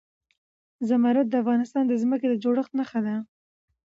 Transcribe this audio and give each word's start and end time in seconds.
زمرد 0.87 1.25
د 1.29 1.33
افغانستان 1.43 1.83
د 1.87 1.93
ځمکې 2.01 2.27
د 2.29 2.33
جوړښت 2.43 2.71
نښه 2.79 2.99
ده. 3.05 3.15